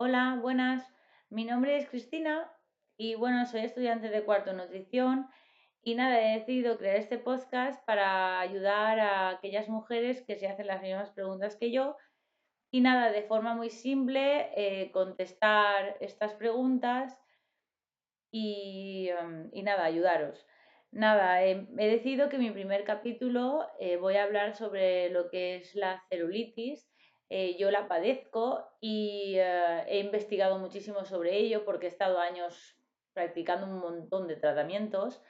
Hola, 0.00 0.38
buenas. 0.40 0.88
Mi 1.28 1.44
nombre 1.44 1.76
es 1.76 1.88
Cristina 1.88 2.48
y 2.96 3.16
bueno, 3.16 3.44
soy 3.46 3.62
estudiante 3.62 4.10
de 4.10 4.24
cuarto 4.24 4.52
nutrición 4.52 5.28
y 5.82 5.96
nada, 5.96 6.22
he 6.22 6.38
decidido 6.38 6.78
crear 6.78 6.94
este 6.94 7.18
podcast 7.18 7.84
para 7.84 8.38
ayudar 8.38 9.00
a 9.00 9.30
aquellas 9.30 9.68
mujeres 9.68 10.22
que 10.22 10.36
se 10.36 10.46
hacen 10.46 10.68
las 10.68 10.82
mismas 10.82 11.10
preguntas 11.10 11.56
que 11.56 11.72
yo 11.72 11.96
y 12.70 12.80
nada, 12.80 13.10
de 13.10 13.24
forma 13.24 13.56
muy 13.56 13.70
simple, 13.70 14.52
eh, 14.54 14.92
contestar 14.92 15.96
estas 15.98 16.32
preguntas 16.34 17.18
y, 18.30 19.08
em, 19.08 19.50
nada, 19.64 19.84
ayudaros. 19.84 20.46
Nada, 20.92 21.44
he, 21.44 21.66
decidido 21.76 22.28
que 22.28 22.38
mi 22.38 22.52
primer 22.52 22.84
capítulo 22.84 23.66
eh, 23.80 23.96
voy 23.96 24.14
a 24.14 24.22
hablar 24.22 24.54
sobre 24.54 25.10
lo 25.10 25.28
que 25.28 25.56
es 25.56 25.74
la 25.74 26.04
celulitis 26.08 26.88
eh, 27.30 27.56
yo 27.58 27.70
la 27.70 27.88
padezco 27.88 28.66
y 28.80 29.34
eh, 29.36 29.84
he 29.86 29.98
investigado 29.98 30.58
muchísimo 30.58 31.04
sobre 31.04 31.36
ello 31.36 31.64
porque 31.64 31.86
he 31.86 31.90
estado 31.90 32.18
años 32.18 32.76
practicando 33.12 33.66
un 33.66 33.80
montón 33.80 34.28
de 34.28 34.36
tratamientos 34.36 35.22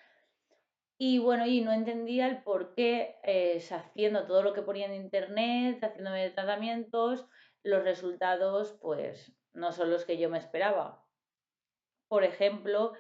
y 0.97 1.19
bueno, 1.19 1.47
y 1.47 1.61
no 1.61 1.73
entendía 1.73 2.27
el 2.27 2.43
por 2.43 2.75
qué 2.75 3.17
eh, 3.25 3.61
haciendo 3.71 4.27
todo 4.27 4.43
lo 4.43 4.53
que 4.53 4.63
ponía 4.63 4.87
en 4.87 4.95
internet, 4.95 5.83
haciéndome 5.83 6.31
tratamientos, 6.31 7.27
los 7.65 7.83
resultados 7.83 8.77
pues 8.81 9.33
no 9.53 9.73
son 9.73 9.91
los 9.91 10.05
que 10.05 10.19
yo 10.19 10.31
me 10.31 10.39
esperaba. 10.39 11.05
Por 12.09 12.25
ejemplo, 12.25 12.95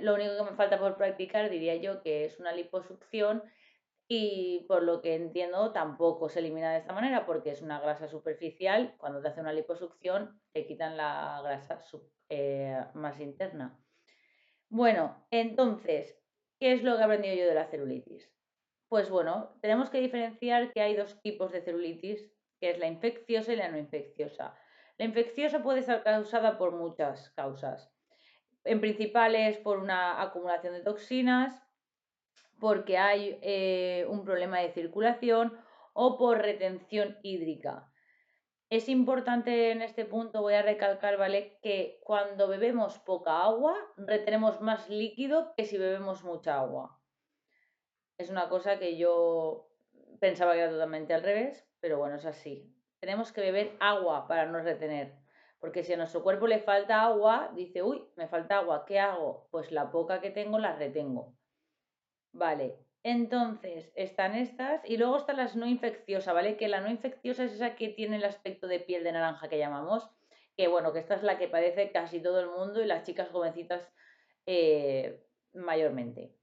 lo 0.00 0.14
único 0.14 0.36
que 0.36 0.50
me 0.50 0.56
falta 0.56 0.78
por 0.78 0.96
practicar 0.96 1.48
diría 1.50 1.76
yo 1.76 2.02
que 2.02 2.24
es 2.24 2.38
una 2.38 2.52
liposucción 2.52 3.42
y 4.08 4.64
por 4.68 4.82
lo 4.82 5.02
que 5.02 5.14
entiendo 5.14 5.72
tampoco 5.72 6.28
se 6.28 6.38
elimina 6.38 6.72
de 6.72 6.78
esta 6.78 6.92
manera 6.92 7.26
porque 7.26 7.50
es 7.50 7.62
una 7.62 7.80
grasa 7.80 8.08
superficial. 8.08 8.94
Cuando 8.98 9.20
te 9.20 9.28
hace 9.28 9.40
una 9.40 9.52
liposucción 9.52 10.40
te 10.52 10.66
quitan 10.66 10.96
la 10.96 11.40
grasa 11.42 11.80
eh, 12.28 12.84
más 12.94 13.20
interna. 13.20 13.78
Bueno, 14.68 15.26
entonces, 15.30 16.18
¿qué 16.58 16.72
es 16.72 16.82
lo 16.82 16.94
que 16.94 17.00
he 17.00 17.04
aprendido 17.04 17.34
yo 17.34 17.46
de 17.46 17.54
la 17.54 17.66
celulitis? 17.66 18.32
Pues 18.88 19.10
bueno, 19.10 19.58
tenemos 19.60 19.90
que 19.90 20.00
diferenciar 20.00 20.72
que 20.72 20.80
hay 20.80 20.94
dos 20.94 21.20
tipos 21.22 21.50
de 21.50 21.60
celulitis, 21.60 22.32
que 22.60 22.70
es 22.70 22.78
la 22.78 22.86
infecciosa 22.86 23.52
y 23.52 23.56
la 23.56 23.68
no 23.68 23.78
infecciosa. 23.78 24.54
La 24.98 25.04
infecciosa 25.04 25.62
puede 25.62 25.82
ser 25.82 26.02
causada 26.02 26.58
por 26.58 26.72
muchas 26.72 27.30
causas. 27.30 27.92
En 28.64 28.80
principal 28.80 29.34
es 29.34 29.58
por 29.58 29.78
una 29.78 30.22
acumulación 30.22 30.74
de 30.74 30.80
toxinas, 30.80 31.65
porque 32.58 32.98
hay 32.98 33.38
eh, 33.42 34.06
un 34.08 34.24
problema 34.24 34.60
de 34.60 34.72
circulación 34.72 35.58
o 35.92 36.18
por 36.18 36.38
retención 36.38 37.18
hídrica. 37.22 37.90
Es 38.68 38.88
importante 38.88 39.70
en 39.70 39.80
este 39.80 40.04
punto, 40.04 40.42
voy 40.42 40.54
a 40.54 40.62
recalcar, 40.62 41.16
¿vale? 41.16 41.58
Que 41.62 42.00
cuando 42.02 42.48
bebemos 42.48 42.98
poca 42.98 43.42
agua, 43.42 43.76
retenemos 43.96 44.60
más 44.60 44.88
líquido 44.90 45.54
que 45.56 45.64
si 45.64 45.78
bebemos 45.78 46.24
mucha 46.24 46.58
agua. 46.58 46.98
Es 48.18 48.28
una 48.28 48.48
cosa 48.48 48.78
que 48.80 48.96
yo 48.96 49.68
pensaba 50.18 50.54
que 50.54 50.60
era 50.60 50.70
totalmente 50.70 51.14
al 51.14 51.22
revés, 51.22 51.64
pero 51.80 51.98
bueno, 51.98 52.16
es 52.16 52.26
así. 52.26 52.74
Tenemos 52.98 53.30
que 53.30 53.40
beber 53.40 53.76
agua 53.78 54.26
para 54.26 54.46
no 54.46 54.58
retener. 54.58 55.14
Porque 55.60 55.84
si 55.84 55.92
a 55.92 55.96
nuestro 55.96 56.22
cuerpo 56.22 56.48
le 56.48 56.58
falta 56.58 57.02
agua, 57.02 57.52
dice, 57.54 57.82
uy, 57.82 58.02
me 58.16 58.26
falta 58.26 58.58
agua, 58.58 58.84
¿qué 58.84 58.98
hago? 58.98 59.46
Pues 59.52 59.70
la 59.70 59.90
poca 59.90 60.20
que 60.20 60.30
tengo 60.30 60.58
la 60.58 60.74
retengo. 60.74 61.35
Vale, 62.36 62.76
entonces 63.02 63.90
están 63.94 64.34
estas 64.34 64.82
y 64.84 64.98
luego 64.98 65.16
están 65.16 65.38
las 65.38 65.56
no 65.56 65.66
infecciosas, 65.66 66.34
¿vale? 66.34 66.58
Que 66.58 66.68
la 66.68 66.80
no 66.80 66.90
infecciosa 66.90 67.44
es 67.44 67.54
esa 67.54 67.76
que 67.76 67.88
tiene 67.88 68.16
el 68.16 68.24
aspecto 68.24 68.66
de 68.66 68.78
piel 68.78 69.04
de 69.04 69.12
naranja 69.12 69.48
que 69.48 69.56
llamamos, 69.56 70.10
que 70.54 70.68
bueno, 70.68 70.92
que 70.92 70.98
esta 70.98 71.14
es 71.14 71.22
la 71.22 71.38
que 71.38 71.48
padece 71.48 71.92
casi 71.92 72.20
todo 72.20 72.40
el 72.40 72.50
mundo 72.50 72.82
y 72.82 72.86
las 72.86 73.04
chicas 73.04 73.30
jovencitas 73.30 73.90
eh, 74.44 75.24
mayormente. 75.54 76.36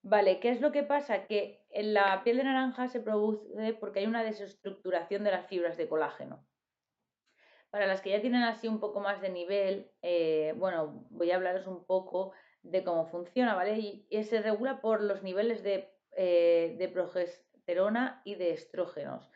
Vale, 0.00 0.40
¿qué 0.40 0.48
es 0.48 0.62
lo 0.62 0.72
que 0.72 0.82
pasa? 0.82 1.26
Que 1.26 1.66
la 1.74 2.24
piel 2.24 2.38
de 2.38 2.44
naranja 2.44 2.88
se 2.88 3.00
produce 3.00 3.74
porque 3.74 4.00
hay 4.00 4.06
una 4.06 4.24
desestructuración 4.24 5.24
de 5.24 5.30
las 5.30 5.46
fibras 5.46 5.76
de 5.76 5.90
colágeno. 5.90 6.46
Para 7.74 7.88
las 7.88 8.02
que 8.02 8.10
ya 8.10 8.20
tienen 8.20 8.44
así 8.44 8.68
un 8.68 8.78
poco 8.78 9.00
más 9.00 9.20
de 9.20 9.30
nivel, 9.30 9.90
eh, 10.00 10.54
bueno, 10.56 11.08
voy 11.10 11.32
a 11.32 11.34
hablaros 11.34 11.66
un 11.66 11.84
poco 11.84 12.30
de 12.62 12.84
cómo 12.84 13.04
funciona, 13.04 13.56
¿vale? 13.56 13.76
Y, 14.08 14.22
se 14.22 14.40
regula 14.40 14.80
por 14.80 15.02
los 15.02 15.24
niveles 15.24 15.64
de, 15.64 15.92
eh, 16.16 16.90
progesterona 16.92 18.22
y 18.24 18.36
de 18.36 18.52
estrógenos. 18.52 19.28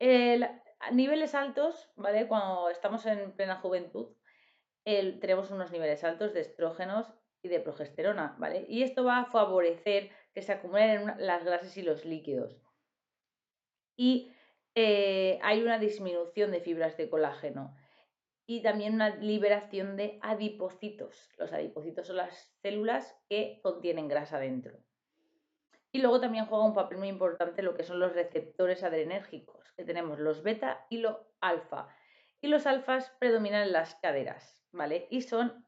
a 0.00 0.90
niveles 0.92 1.34
altos, 1.34 1.92
¿vale? 1.94 2.26
Cuando 2.26 2.70
estamos 2.70 3.04
en 3.04 3.32
plena 3.32 3.56
juventud, 3.56 4.16
tenemos 4.84 5.50
unos 5.50 5.70
niveles 5.70 6.04
altos 6.04 6.32
de 6.32 6.40
estrógenos 6.40 7.12
y 7.42 7.48
de 7.48 7.60
progesterona, 7.60 8.34
¿vale? 8.38 8.64
Y 8.66 8.82
esto 8.82 9.04
va 9.04 9.18
a 9.18 9.26
favorecer 9.26 10.08
que 10.32 10.40
se 10.40 10.52
acumulen 10.52 11.16
las 11.18 11.44
grasas 11.44 11.76
y 11.76 11.82
los 11.82 12.06
líquidos. 12.06 12.56
Y 13.94 14.32
eh, 14.80 15.40
hay 15.42 15.60
una 15.60 15.80
disminución 15.80 16.52
de 16.52 16.60
fibras 16.60 16.96
de 16.96 17.10
colágeno 17.10 17.74
y 18.46 18.62
también 18.62 18.94
una 18.94 19.16
liberación 19.16 19.96
de 19.96 20.20
adipocitos. 20.22 21.30
Los 21.36 21.52
adipocitos 21.52 22.06
son 22.06 22.18
las 22.18 22.32
células 22.62 23.20
que 23.28 23.58
contienen 23.60 24.06
grasa 24.06 24.38
dentro. 24.38 24.78
Y 25.90 26.00
luego 26.00 26.20
también 26.20 26.46
juega 26.46 26.64
un 26.64 26.76
papel 26.76 26.98
muy 26.98 27.08
importante 27.08 27.62
lo 27.62 27.74
que 27.74 27.82
son 27.82 27.98
los 27.98 28.12
receptores 28.12 28.84
adrenérgicos, 28.84 29.72
que 29.72 29.82
tenemos 29.82 30.20
los 30.20 30.44
beta 30.44 30.86
y 30.90 30.98
los 30.98 31.16
alfa. 31.40 31.88
Y 32.40 32.46
los 32.46 32.64
alfas 32.64 33.10
predominan 33.18 33.62
en 33.62 33.72
las 33.72 33.96
caderas, 33.96 34.62
¿vale? 34.70 35.08
Y 35.10 35.22
son 35.22 35.66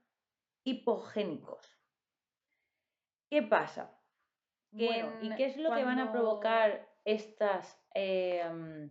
hipogénicos. 0.62 1.66
¿Qué 3.28 3.42
pasa? 3.42 3.92
¿Y 4.70 4.86
qué 5.34 5.46
es 5.46 5.56
lo 5.56 5.74
que 5.74 5.84
van 5.84 5.98
a 5.98 6.12
provocar 6.12 6.88
estas, 7.04 7.76
em, 7.94 8.89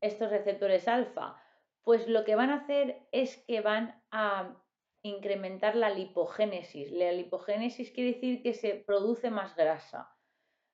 estos 0.00 0.30
receptores 0.30 0.88
alfa? 0.88 1.40
pues 1.82 2.06
lo 2.08 2.24
que 2.24 2.36
van 2.36 2.50
a 2.50 2.56
hacer 2.56 3.06
es 3.12 3.36
que 3.48 3.60
van 3.60 4.00
a 4.10 4.56
incrementar 5.02 5.76
la 5.76 5.90
lipogénesis. 5.90 6.90
La 6.92 7.12
lipogénesis 7.12 7.90
quiere 7.90 8.12
decir 8.12 8.42
que 8.42 8.54
se 8.54 8.74
produce 8.74 9.30
más 9.30 9.56
grasa, 9.56 10.14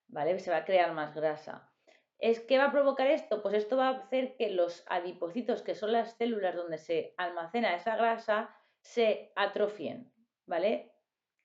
¿vale? 0.08 0.38
Se 0.40 0.50
va 0.50 0.58
a 0.58 0.64
crear 0.64 0.92
más 0.92 1.14
grasa. 1.14 1.72
¿Es 2.18 2.40
qué 2.40 2.58
va 2.58 2.66
a 2.66 2.72
provocar 2.72 3.06
esto? 3.06 3.42
Pues 3.42 3.54
esto 3.54 3.76
va 3.76 3.88
a 3.88 3.98
hacer 3.98 4.36
que 4.36 4.50
los 4.50 4.84
adipocitos, 4.88 5.62
que 5.62 5.74
son 5.74 5.92
las 5.92 6.16
células 6.16 6.56
donde 6.56 6.78
se 6.78 7.14
almacena 7.18 7.76
esa 7.76 7.96
grasa, 7.96 8.54
se 8.80 9.32
atrofien, 9.36 10.12
¿vale? 10.46 10.92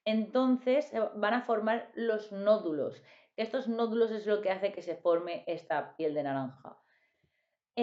Entonces 0.05 0.91
van 1.15 1.33
a 1.33 1.43
formar 1.43 1.91
los 1.93 2.31
nódulos. 2.31 3.03
Estos 3.35 3.67
nódulos 3.67 4.11
es 4.11 4.25
lo 4.25 4.41
que 4.41 4.49
hace 4.49 4.71
que 4.71 4.81
se 4.81 4.95
forme 4.95 5.43
esta 5.45 5.95
piel 5.97 6.13
de 6.13 6.23
naranja. 6.23 6.81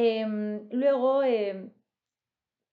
Em, 0.01 0.69
luego, 0.71 1.25
em, 1.25 1.73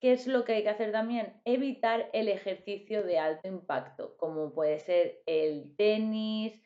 ¿qué 0.00 0.12
es 0.12 0.26
lo 0.28 0.44
que 0.44 0.52
hay 0.54 0.62
que 0.62 0.68
hacer 0.70 0.92
también? 0.92 1.40
Evitar 1.44 2.08
el 2.12 2.28
ejercicio 2.28 3.02
de 3.02 3.18
alto 3.18 3.48
impacto, 3.48 4.16
como 4.16 4.52
puede 4.52 4.78
ser 4.78 5.22
el 5.26 5.74
tenis, 5.76 6.62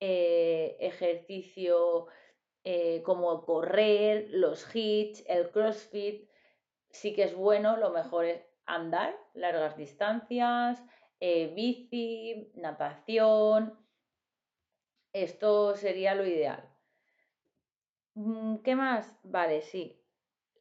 eh, 0.00 0.76
ejercicio 0.80 2.06
eh, 2.64 3.02
como 3.04 3.44
correr, 3.44 4.28
los 4.30 4.74
hits, 4.74 5.24
el 5.28 5.50
crossfit. 5.50 6.30
Sí 6.90 7.14
que 7.14 7.24
es 7.24 7.34
bueno, 7.34 7.76
lo 7.76 7.90
mejor 7.90 8.26
es 8.26 8.42
andar 8.66 9.16
largas 9.34 9.76
distancias, 9.76 10.82
eh, 11.20 11.52
bici, 11.56 12.52
natación. 12.54 13.78
Esto 15.14 15.74
sería 15.76 16.14
lo 16.14 16.26
ideal. 16.26 16.68
Mm, 18.16 18.56
¿Qué 18.64 18.74
más? 18.74 19.16
Vale, 19.22 19.62
sí. 19.62 20.03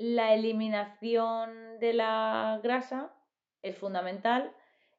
La 0.05 0.33
eliminación 0.33 1.79
de 1.79 1.93
la 1.93 2.59
grasa 2.61 3.15
es 3.61 3.77
fundamental. 3.77 4.53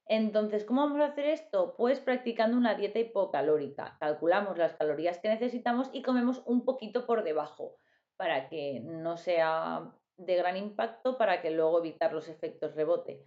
Entonces, 0.06 0.64
¿cómo 0.64 0.80
vamos 0.80 1.02
a 1.02 1.08
hacer 1.08 1.26
esto? 1.26 1.74
Pues 1.76 2.00
practicando 2.00 2.56
una 2.56 2.74
dieta 2.74 2.98
hipocalórica. 3.00 3.98
Calculamos 4.00 4.56
las 4.56 4.72
calorías 4.76 5.18
que 5.18 5.28
necesitamos 5.28 5.90
y 5.92 6.00
comemos 6.00 6.42
un 6.46 6.64
poquito 6.64 7.04
por 7.04 7.22
debajo 7.22 7.76
para 8.16 8.48
que 8.48 8.80
no 8.80 9.18
sea 9.18 9.92
de 10.16 10.36
gran 10.36 10.56
impacto, 10.56 11.18
para 11.18 11.42
que 11.42 11.50
luego 11.50 11.80
evitar 11.80 12.14
los 12.14 12.30
efectos 12.30 12.74
rebote. 12.74 13.26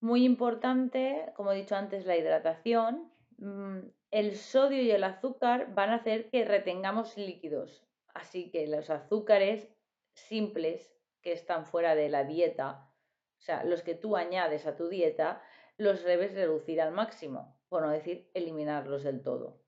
Muy 0.00 0.24
importante, 0.24 1.32
como 1.36 1.52
he 1.52 1.56
dicho 1.56 1.76
antes, 1.76 2.04
la 2.04 2.16
hidratación. 2.16 3.12
Mm, 3.38 3.78
el 4.10 4.34
sodio 4.34 4.82
y 4.82 4.90
el 4.90 5.04
azúcar 5.04 5.72
van 5.72 5.90
a 5.90 5.96
hacer 5.96 6.30
que 6.30 6.44
retengamos 6.44 7.16
líquidos. 7.16 7.86
Así 8.12 8.50
que 8.50 8.66
los 8.66 8.90
azúcares 8.90 9.68
simples 10.16 10.92
que 11.22 11.32
están 11.32 11.64
fuera 11.64 11.94
de 11.94 12.08
la 12.08 12.24
dieta, 12.24 12.90
o 13.38 13.42
sea, 13.42 13.64
los 13.64 13.82
que 13.82 13.94
tú 13.94 14.16
añades 14.16 14.66
a 14.66 14.76
tu 14.76 14.88
dieta, 14.88 15.42
los 15.76 16.02
debes 16.02 16.34
reducir 16.34 16.80
al 16.80 16.92
máximo, 16.92 17.58
por 17.68 17.82
no 17.82 17.90
decir 17.90 18.30
eliminarlos 18.34 19.04
del 19.04 19.22
todo. 19.22 19.62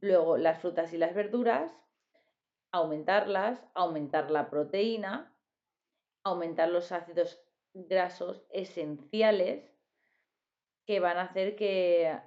Luego, 0.00 0.36
las 0.36 0.60
frutas 0.60 0.92
y 0.92 0.98
las 0.98 1.14
verduras, 1.14 1.72
aumentarlas, 2.72 3.64
aumentar 3.74 4.30
la 4.30 4.50
proteína 4.50 5.32
aumentar 6.24 6.68
los 6.68 6.92
ácidos 6.92 7.40
grasos 7.74 8.44
esenciales 8.50 9.70
que 10.86 11.00
van 11.00 11.16
a 11.18 11.22
hacer 11.22 11.56
que, 11.56 12.18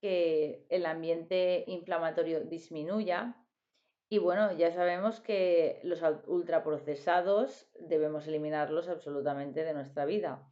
que 0.00 0.66
el 0.68 0.86
ambiente 0.86 1.64
inflamatorio 1.66 2.40
disminuya. 2.40 3.36
Y 4.12 4.18
bueno, 4.18 4.52
ya 4.52 4.72
sabemos 4.72 5.20
que 5.20 5.78
los 5.84 6.02
ultraprocesados 6.26 7.70
debemos 7.78 8.26
eliminarlos 8.26 8.88
absolutamente 8.88 9.62
de 9.62 9.72
nuestra 9.72 10.04
vida. 10.04 10.50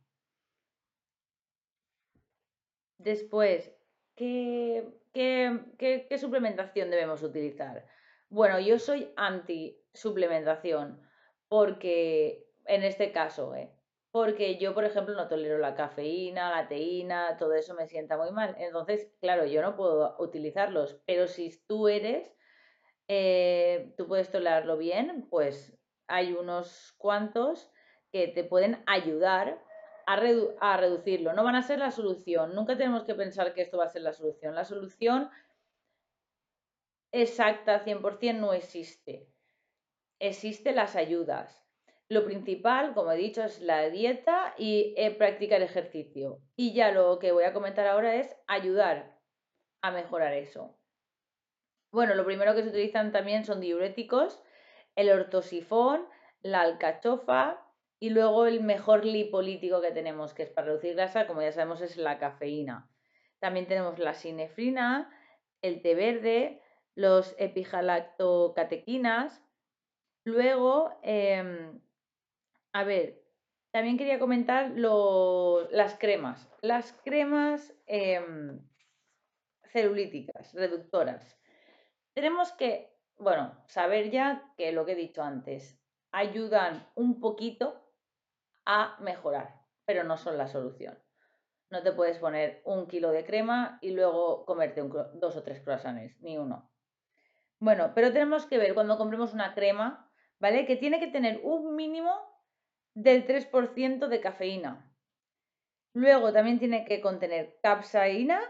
Después, 2.99 3.77
¿qué, 4.15 4.87
qué, 5.13 6.19
suplementación 6.19 6.89
debemos 6.89 7.25
utilizar? 7.25 7.85
Bueno, 8.29 8.61
yo 8.61 8.79
soy 8.79 9.13
anti 9.17 9.85
suplementación 9.93 11.03
porque, 11.49 12.47
en 12.65 12.85
este 12.85 13.11
caso, 13.11 13.57
¿eh? 13.57 13.73
porque 14.13 14.57
yo, 14.59 14.73
por 14.73 14.85
ejemplo, 14.85 15.17
no 15.17 15.27
tolero 15.27 15.59
la 15.59 15.75
cafeína, 15.75 16.53
la 16.53 16.69
teína, 16.69 17.37
todo 17.37 17.55
eso 17.55 17.75
me 17.75 17.89
sienta 17.89 18.17
muy 18.17 18.31
mal. 18.31 18.55
Entonces, 18.59 19.11
claro, 19.21 19.47
yo 19.47 19.63
no 19.63 19.77
puedo 19.77 20.15
utilizarlos, 20.21 21.01
pero 21.07 21.27
si 21.27 21.51
tú 21.67 21.89
eres, 21.89 22.38
eh, 23.09 23.95
tú 23.97 24.07
puedes 24.07 24.31
tolerarlo 24.31 24.77
bien, 24.77 25.27
pues 25.31 25.77
hay 26.07 26.33
unos 26.33 26.95
cuantos 26.99 27.71
que 28.13 28.29
te 28.29 28.45
pueden 28.45 28.83
ayudar 28.87 29.63
a, 30.07 30.77
reducirlo. 30.77 31.35
No 31.35 31.45
van 31.45 31.57
a 31.57 31.63
ser 31.63 31.79
la 31.79 31.91
solución. 31.91 32.55
Nunca 32.55 32.77
tenemos 32.77 33.05
que 33.05 33.15
pensar 33.15 33.53
que 33.53 33.61
esto 33.61 33.77
va 33.79 33.85
a 33.85 33.89
ser 33.89 34.03
la 34.03 34.15
solución. 34.15 34.55
La 34.55 34.65
solución 34.65 35.31
exacta 37.13 37.85
100% 37.85 38.39
no 38.39 38.55
existe. 38.55 39.29
Existen 40.19 40.77
las 40.77 40.97
ayudas. 40.97 41.63
Lo 42.09 42.25
principal, 42.25 42.95
como 42.95 43.13
he 43.13 43.17
dicho, 43.17 43.45
es 43.45 43.61
la 43.61 43.91
dieta 43.91 44.55
y 44.57 44.95
eh, 44.97 45.11
practicar 45.11 45.61
ejercicio. 45.61 46.41
Y 46.57 46.73
ya 46.73 46.91
lo 46.91 47.19
que 47.19 47.33
voy 47.33 47.45
a 47.45 47.53
comentar 47.53 47.87
ahora 47.87 48.17
es 48.17 48.35
ayudar 48.47 49.19
a 49.83 49.91
mejorar 49.91 50.33
eso. 50.33 50.79
Bueno, 51.91 52.15
lo 52.15 52.25
primero 52.25 52.55
que 52.55 52.63
se 52.63 52.69
utilizan 52.69 53.13
también 53.13 53.45
son 53.45 53.61
diuréticos, 53.61 54.43
el 54.95 55.11
ortosifón, 55.11 56.07
la 56.43 56.61
alcachofa, 56.61 57.65
y 58.01 58.11
luego 58.11 58.47
el 58.47 58.63
mejor 58.63 59.05
lipolítico 59.05 59.81
que 59.81 59.91
tenemos, 59.91 60.35
que 60.35 60.45
es 60.45 60.51
para 60.51 60.69
reducir 60.69 60.95
grasa, 60.95 61.27
como 61.27 61.43
ya 61.43 61.51
sabemos, 61.53 61.81
es 61.81 61.97
la 61.97 62.19
cafeína. 62.19 62.89
También 63.41 63.67
tenemos 63.67 63.99
la 63.99 64.15
sinefrina, 64.15 65.11
el 65.63 65.83
té 65.83 65.95
verde, 65.95 66.63
los 66.95 67.35
epigalactocatequinas. 67.39 69.43
Luego, 70.25 70.99
em, 71.03 71.81
a 72.73 72.85
ver, 72.85 73.23
también 73.73 73.99
quería 73.99 74.19
comentar 74.19 74.73
las 75.71 75.95
cremas. 75.99 76.49
Las 76.61 76.93
cremas 77.05 77.75
em, 77.87 78.61
celulíticas, 79.73 80.53
reductoras. 80.55 81.38
Tenemos 82.19 82.51
que, 82.51 82.99
bueno, 83.17 83.63
saber 83.69 84.11
ya 84.11 84.53
que 84.57 84.73
lo 84.73 84.85
que 84.85 84.95
he 84.95 84.97
dicho 84.97 85.23
antes, 85.23 85.81
ayudan 86.11 86.85
un 86.97 87.21
poquito 87.21 87.81
a 88.67 88.97
mejorar, 88.99 89.63
pero 89.85 90.03
no 90.03 90.17
son 90.17 90.37
la 90.37 90.49
solución. 90.49 90.99
No 91.71 91.81
te 91.85 91.93
puedes 91.93 92.19
poner 92.19 92.61
un 92.65 92.89
kilo 92.89 93.13
de 93.13 93.25
crema 93.25 93.79
y 93.83 93.93
luego 93.93 94.45
comerte 94.47 94.83
dos 94.83 95.37
o 95.37 95.45
tres 95.45 95.61
croissants, 95.61 96.21
ni 96.21 96.37
uno. 96.39 96.73
Bueno, 97.61 97.93
pero 97.95 98.13
tenemos 98.13 98.47
que 98.47 98.59
ver 98.59 98.75
cuando 98.75 98.99
compremos 98.99 99.33
una 99.33 99.55
crema, 99.55 100.11
¿vale? 100.41 100.67
Que 100.67 100.75
tiene 100.75 100.99
que 100.99 101.13
tener 101.13 101.41
un 101.45 101.77
mínimo 101.77 102.13
del 102.95 103.27
3% 103.27 104.09
de 104.09 104.21
cafeína. 104.21 104.93
Luego 105.93 106.33
también 106.33 106.59
tiene 106.59 106.85
que 106.85 107.01
contener 107.01 107.61
capsaína 107.63 108.41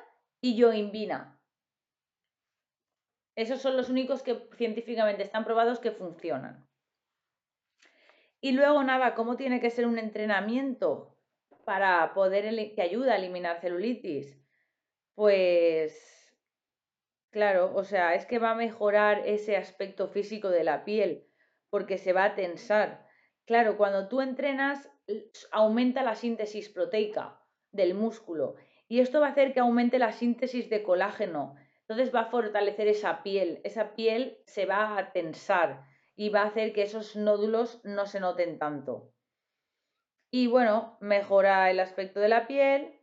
y 0.41 0.57
yoimbina. 0.57 1.38
Esos 3.39 3.63
son 3.63 3.77
los 3.77 3.89
únicos 3.89 4.25
que 4.25 4.49
científicamente 4.57 5.23
están 5.23 5.45
probados 5.45 5.79
que 5.79 5.93
funcionan. 5.93 6.69
Y 8.41 8.51
luego, 8.51 8.83
nada, 8.83 9.15
¿cómo 9.15 9.37
tiene 9.37 9.61
que 9.61 9.71
ser 9.71 9.87
un 9.87 9.97
entrenamiento 9.97 11.17
para 11.65 12.15
poder, 12.15 12.75
que 12.75 12.83
ayuda 12.83 13.13
a 13.13 13.17
eliminar 13.17 13.61
celulitis? 13.61 14.37
Pues, 15.15 16.35
claro, 17.31 17.73
o 17.77 17.85
sea, 17.85 18.17
es 18.17 18.27
que 18.27 18.41
va 18.41 18.51
a 18.51 18.57
mejorar 18.57 19.23
ese 19.25 19.57
aspecto 19.57 20.09
físico 20.09 20.51
de 20.51 20.65
la 20.65 20.85
piel, 20.85 21.25
porque 21.71 21.97
se 21.97 22.13
va 22.13 22.25
a 22.25 22.35
tensar. 22.35 23.07
Claro, 23.47 23.77
cuando 23.77 24.09
tú 24.09 24.21
entrenas, 24.21 24.91
aumenta 25.53 26.03
la 26.03 26.17
síntesis 26.17 26.69
proteica 26.69 27.41
del 27.71 27.95
músculo 27.95 28.57
y 28.89 28.99
esto 28.99 29.21
va 29.21 29.29
a 29.29 29.31
hacer 29.31 29.53
que 29.53 29.61
aumente 29.61 30.01
la 30.01 30.11
síntesis 30.11 30.69
de 30.69 30.83
colágeno. 30.83 31.55
Entonces 31.89 32.15
va 32.15 32.21
a 32.21 32.31
fortalecer 32.31 32.87
esa 32.87 33.23
piel, 33.23 33.61
esa 33.65 33.95
piel 33.95 34.39
se 34.45 34.67
va 34.67 34.99
a 34.99 35.13
tensar 35.13 35.87
y 36.15 36.29
va 36.29 36.43
a 36.43 36.47
hacer 36.47 36.75
que 36.75 36.83
esos 36.83 37.17
nódulos 37.17 37.81
no 37.83 38.05
se 38.05 38.21
noten 38.21 38.59
tanto. 38.59 39.11
Y 40.31 40.49
bueno, 40.49 40.99
mejora 41.01 41.71
el 41.71 41.81
aspecto 41.81 42.21
de 42.21 42.29
la 42.29 42.47
piel, 42.47 43.01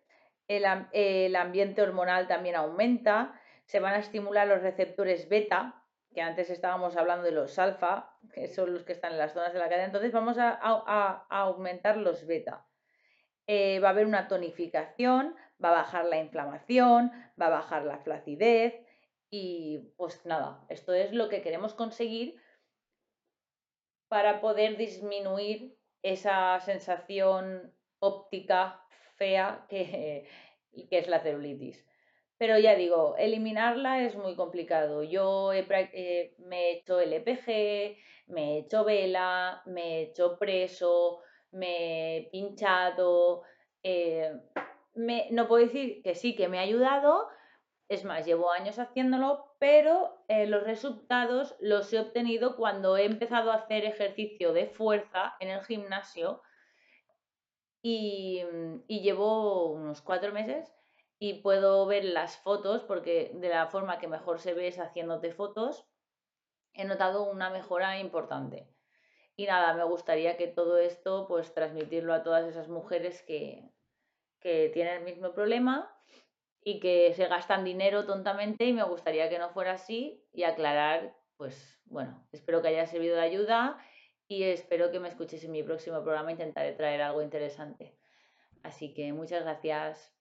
el, 0.47 1.35
ambiente 1.35 1.81
hormonal 1.81 2.27
también 2.27 2.55
aumenta, 2.55 3.39
se 3.65 3.79
van 3.79 3.95
a 3.95 3.99
estimular 3.99 4.47
los 4.47 4.61
receptores 4.61 5.27
beta, 5.29 5.83
que 6.13 6.21
antes 6.21 6.51
estábamos 6.51 6.95
hablando 6.95 7.25
de 7.25 7.31
los 7.31 7.57
alfa, 7.57 8.15
que 8.33 8.47
son 8.47 8.71
los 8.71 8.83
que 8.83 8.91
están 8.93 9.13
en 9.13 9.17
las 9.17 9.33
zonas 9.33 9.53
de 9.53 9.59
la 9.59 9.67
cadena, 9.67 9.85
entonces 9.85 10.11
vamos 10.11 10.37
a, 10.37 10.51
aumentar 11.29 11.97
los 11.97 12.27
beta. 12.27 12.67
Eh, 13.47 13.79
va 13.79 13.87
a 13.87 13.91
haber 13.91 14.05
una 14.05 14.27
tonificación, 14.27 15.35
va 15.63 15.69
a 15.69 15.81
bajar 15.83 16.05
la 16.05 16.19
inflamación, 16.19 17.11
va 17.39 17.47
a 17.47 17.57
bajar 17.61 17.83
la 17.85 17.99
flacidez 17.99 18.73
y 19.29 19.93
pues 19.97 20.25
nada, 20.25 20.65
esto 20.69 20.93
es 20.93 21.11
lo 21.11 21.29
que 21.29 21.41
queremos 21.41 21.73
conseguir 21.73 22.39
para 24.07 24.41
poder 24.41 24.77
disminuir 24.77 25.77
esa 26.01 26.59
sensación 26.59 27.73
óptica 27.99 28.81
fea 29.15 29.65
que, 29.69 30.27
que 30.89 30.97
es 30.97 31.07
la 31.07 31.19
celulitis. 31.19 31.85
Pero 32.37 32.59
ya 32.59 32.75
digo, 32.75 33.15
eliminarla 33.17 34.03
es 34.03 34.15
muy 34.15 34.35
complicado. 34.35 35.03
Yo 35.03 35.53
eh, 35.53 36.33
me 36.39 36.69
he 36.69 36.71
hecho 36.73 36.99
LPG, 36.99 37.97
me 38.27 38.55
he 38.55 38.57
hecho 38.59 38.83
vela, 38.83 39.61
me 39.65 39.99
he 39.99 40.01
hecho 40.03 40.37
preso, 40.37 41.21
me 41.51 42.17
he 42.17 42.29
pinchado. 42.31 43.43
Eh, 43.81 44.33
no 44.95 45.47
puedo 45.47 45.65
decir 45.65 46.01
que 46.03 46.15
sí, 46.15 46.35
que 46.35 46.47
me 46.47 46.59
ha 46.59 46.61
ayudado, 46.61 47.27
es 47.87 48.03
más, 48.03 48.25
llevo 48.25 48.51
años 48.51 48.79
haciéndolo, 48.79 49.55
pero 49.59 50.23
eh, 50.27 50.47
los 50.47 50.63
resultados 50.63 51.55
los 51.59 51.91
he 51.93 51.99
obtenido 51.99 52.55
cuando 52.55 52.97
he 52.97 53.05
empezado 53.05 53.51
a 53.51 53.55
hacer 53.55 53.85
ejercicio 53.85 54.53
de 54.53 54.67
fuerza 54.67 55.35
en 55.39 55.49
el 55.49 55.61
gimnasio 55.63 56.41
y, 57.81 58.43
llevo 58.87 59.71
unos 59.71 60.01
cuatro 60.01 60.33
meses 60.33 60.73
y 61.19 61.41
puedo 61.41 61.85
ver 61.85 62.05
las 62.05 62.37
fotos 62.37 62.83
porque 62.83 63.31
de 63.35 63.49
la 63.49 63.67
forma 63.67 63.99
que 63.99 64.07
mejor 64.07 64.39
se 64.39 64.55
ve 64.55 64.67
es 64.67 64.79
haciéndote 64.79 65.31
fotos. 65.31 65.85
He 66.73 66.85
notado 66.85 67.29
una 67.29 67.51
mejora 67.51 67.99
importante. 67.99 68.67
Y 69.35 69.45
nada, 69.45 69.73
me 69.75 69.83
gustaría 69.83 70.37
que 70.37 70.47
todo 70.47 70.79
esto, 70.79 71.27
pues 71.27 71.53
transmitirlo 71.53 72.13
a 72.13 72.23
todas 72.23 72.45
esas 72.47 72.67
mujeres 72.69 73.21
que, 73.21 73.69
que 74.45 74.69
tienen 74.69 74.97
el 74.97 75.03
mismo 75.03 75.33
problema 75.33 75.91
y 76.63 76.79
que 76.79 77.11
se 77.15 77.25
gastan 77.25 77.63
dinero 77.63 78.05
tontamente 78.05 78.65
y 78.65 78.73
me 78.73 78.83
gustaría 78.83 79.27
que 79.27 79.39
no 79.39 79.49
fuera 79.49 79.71
así 79.71 80.23
y 80.31 80.43
aclarar, 80.43 81.17
pues 81.35 81.81
bueno, 81.85 82.27
espero 82.31 82.61
que 82.61 82.67
haya 82.67 82.85
servido 82.85 83.15
de 83.15 83.23
ayuda 83.23 83.83
y 84.27 84.43
espero 84.43 84.91
que 84.91 84.99
me 84.99 85.07
escuches 85.07 85.43
en 85.43 85.51
mi 85.51 85.63
próximo 85.63 86.03
programa, 86.03 86.31
intentaré 86.31 86.73
traer 86.73 87.01
algo 87.01 87.23
interesante. 87.23 87.97
Así 88.61 88.93
que 88.93 89.13
muchas 89.13 89.41
gracias. 89.41 90.14